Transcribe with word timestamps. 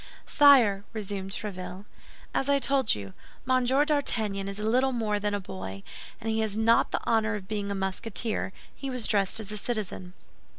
"Sire," 0.25 0.83
resumed 0.93 1.29
Tréville, 1.29 1.85
"as 2.33 2.49
I 2.49 2.57
told 2.57 2.95
you, 2.95 3.13
Monsieur 3.45 3.85
d'Artagnan 3.85 4.47
is 4.49 4.57
little 4.57 4.93
more 4.93 5.19
than 5.19 5.35
a 5.35 5.39
boy; 5.39 5.83
and 6.19 6.27
as 6.27 6.33
he 6.33 6.39
has 6.39 6.57
not 6.57 6.89
the 6.89 7.01
honor 7.03 7.35
of 7.35 7.47
being 7.47 7.69
a 7.69 7.75
Musketeer, 7.75 8.51
he 8.73 8.89
was 8.89 9.05
dressed 9.05 9.39
as 9.39 9.51
a 9.51 9.59
citizen. 9.59 10.13